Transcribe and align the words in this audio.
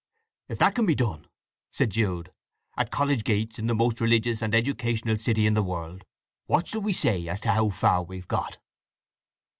"If 0.49 0.57
that 0.57 0.73
can 0.73 0.87
be 0.87 0.95
done," 0.95 1.27
said 1.71 1.91
Jude, 1.91 2.31
"at 2.75 2.89
college 2.89 3.23
gates 3.23 3.59
in 3.59 3.67
the 3.67 3.75
most 3.75 4.01
religious 4.01 4.41
and 4.41 4.55
educational 4.55 5.19
city 5.19 5.45
in 5.45 5.53
the 5.53 5.61
world, 5.61 6.05
what 6.47 6.67
shall 6.67 6.81
we 6.81 6.91
say 6.91 7.27
as 7.27 7.39
to 7.41 7.51
how 7.51 7.69
far 7.69 8.01
we've 8.01 8.27
got?" 8.27 8.57